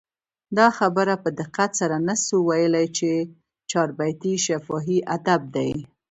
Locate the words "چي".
2.97-3.09